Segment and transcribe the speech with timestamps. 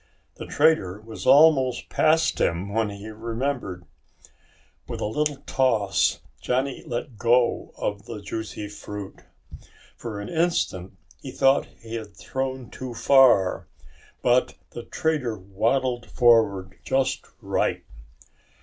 [0.37, 3.85] The trader was almost past him when he remembered.
[4.87, 9.19] With a little toss Johnny let go of the juicy fruit.
[9.95, 13.67] For an instant he thought he had thrown too far,
[14.23, 17.83] but the trader waddled forward just right.